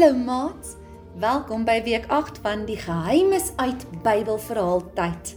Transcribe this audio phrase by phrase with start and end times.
[0.00, 0.76] Hallo maats.
[1.20, 5.34] Welkom by week 8 van die Geheimes uit Bybelverhaal tyd.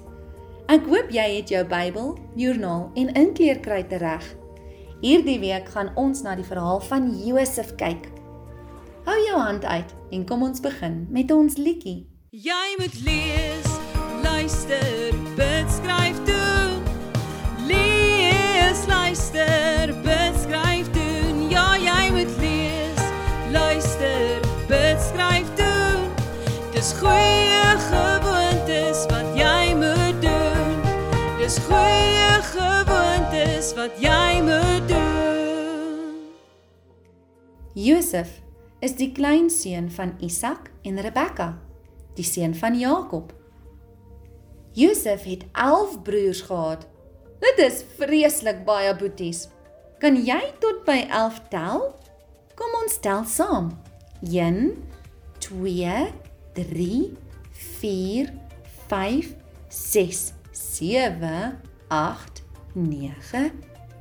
[0.72, 4.24] Ek hoop jy het jou Bybel, joernaal en inkleerkryte reg.
[5.02, 8.08] Hierdie week gaan ons na die verhaal van Josef kyk.
[9.04, 12.06] Hou jou hand uit en kom ons begin met ons liedjie.
[12.32, 13.68] Jy moet lees,
[14.24, 14.93] luister,
[37.74, 38.42] Josef
[38.86, 41.56] is die kleinseun van Isak en Rebekka,
[42.14, 43.32] die seun van Jakob.
[44.78, 46.86] Josef het 11 broers gehad.
[47.42, 49.48] Dit is vreeslik baie boeties.
[49.98, 51.88] Kan jy tot by 11 tel?
[52.54, 53.72] Kom ons tel saam.
[54.22, 54.76] 1
[55.42, 55.96] 2
[56.54, 57.00] 3
[57.82, 58.30] 4
[58.92, 59.32] 5
[59.70, 60.22] 6
[60.52, 61.34] 7
[61.90, 62.44] 8
[62.74, 63.50] 9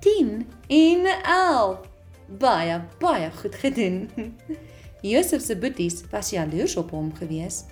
[0.05, 1.92] 10 en 11.
[2.39, 4.09] Baie baie goed gedoen.
[5.13, 7.65] Josef se boeties was jaloers op hom gewees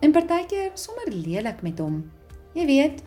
[0.00, 2.04] en partykeer sommer lelik met hom.
[2.54, 3.00] Jy weet,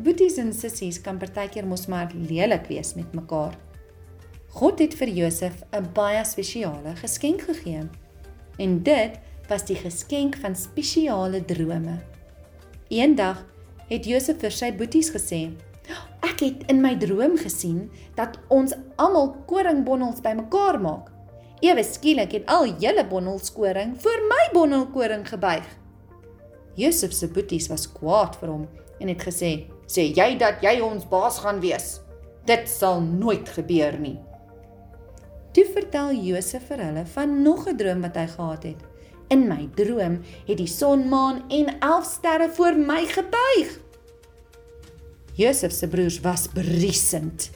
[0.00, 3.58] boeties en sissies kan partykeer mos maar lelik wees met mekaar.
[4.56, 7.88] God het vir Josef 'n baie spesiale geskenk gegee.
[8.58, 9.18] En dit
[9.48, 12.00] was die geskenk van spesiale drome.
[12.88, 13.44] Eendag
[13.88, 15.50] het Josef vir sy boeties gesê:
[16.42, 21.12] "Ek het in my droom gesien dat ons almal koringbonnels bymekaar maak.
[21.62, 25.68] Ewe skielik het al julle bonnelskoring vir my bonnelkoring gebuig."
[26.74, 28.66] Josef se boeties was kwaad vir hom
[28.98, 32.00] en het gesê: "Sê jy dat jy ons baas gaan wees?
[32.44, 34.18] Dit sal nooit gebeur nie."
[35.52, 38.82] Toe vertel Josef vir hulle van nog 'n droom wat hy gehad het.
[39.28, 43.78] In my droom het die son, maan en 11 sterre voor my gebuig.
[45.34, 47.50] Josef se broers was beriesend.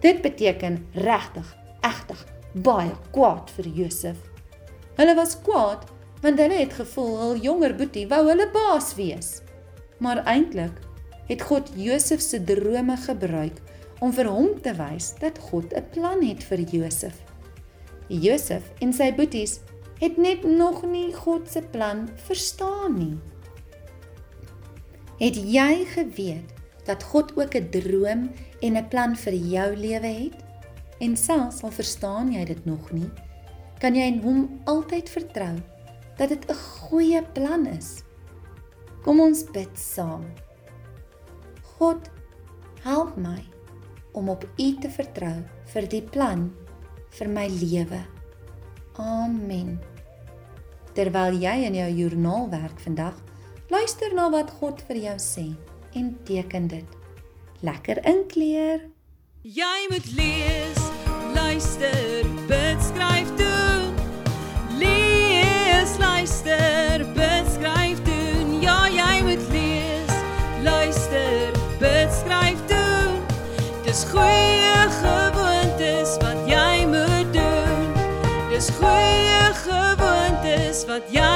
[0.00, 4.16] Dit beteken regtig, egtig baie kwaad vir Josef.
[4.96, 5.84] Hulle was kwaad
[6.24, 9.40] want hulle het gevoel hul jonger boetie wou hulle baas wees.
[10.02, 10.80] Maar eintlik
[11.28, 13.60] het God Josef se drome gebruik
[14.00, 17.22] om vir hom te wys dat God 'n plan het vir Josef.
[18.08, 19.60] Josef en sy boeties
[20.00, 23.18] het net nog nie God se plan verstaan nie.
[25.18, 26.55] Het jy geweet
[26.86, 28.30] dat God ook 'n droom
[28.60, 30.44] en 'n plan vir jou lewe het?
[30.98, 33.10] En selfs al verstaan jy dit nog nie,
[33.78, 35.56] kan jy in hom altyd vertrou
[36.16, 38.02] dat dit 'n goeie plan is.
[39.02, 40.24] Kom ons bid saam.
[41.62, 42.10] God,
[42.82, 43.44] help my
[44.12, 46.52] om op U te vertrou vir die plan
[47.08, 48.00] vir my lewe.
[48.96, 49.80] Amen.
[50.92, 53.14] Terwyl jy in jou joernaal werk vandag,
[53.68, 55.56] luister na wat God vir jou sê
[55.96, 56.84] en teken dit.
[57.60, 58.80] Lekker inkleer.
[59.40, 60.80] Jy moet lees,
[61.34, 63.94] luister, bid, skryf doen.
[64.78, 68.60] Lees, luister, bid, skryf doen.
[68.60, 70.12] Ja, jy moet lees,
[70.62, 73.22] luister, bid, skryf doen.
[73.86, 77.88] Dis goeie gewoontes wat jy moet doen.
[78.52, 81.35] Dis goeie gewoontes wat jy